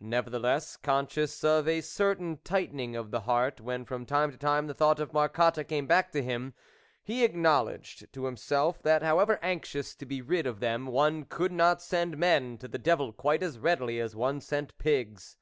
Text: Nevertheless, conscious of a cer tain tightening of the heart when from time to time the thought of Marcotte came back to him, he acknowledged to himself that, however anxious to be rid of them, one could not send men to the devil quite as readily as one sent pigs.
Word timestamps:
Nevertheless, 0.00 0.76
conscious 0.76 1.44
of 1.44 1.68
a 1.68 1.80
cer 1.80 2.16
tain 2.16 2.38
tightening 2.42 2.96
of 2.96 3.12
the 3.12 3.20
heart 3.20 3.60
when 3.60 3.84
from 3.84 4.04
time 4.04 4.32
to 4.32 4.36
time 4.36 4.66
the 4.66 4.74
thought 4.74 4.98
of 4.98 5.12
Marcotte 5.12 5.68
came 5.68 5.86
back 5.86 6.10
to 6.10 6.24
him, 6.24 6.54
he 7.04 7.22
acknowledged 7.22 8.12
to 8.12 8.24
himself 8.24 8.82
that, 8.82 9.04
however 9.04 9.38
anxious 9.42 9.94
to 9.94 10.04
be 10.04 10.20
rid 10.20 10.44
of 10.44 10.58
them, 10.58 10.88
one 10.88 11.22
could 11.24 11.52
not 11.52 11.80
send 11.80 12.18
men 12.18 12.58
to 12.58 12.66
the 12.66 12.78
devil 12.78 13.12
quite 13.12 13.44
as 13.44 13.60
readily 13.60 14.00
as 14.00 14.16
one 14.16 14.40
sent 14.40 14.76
pigs. 14.78 15.36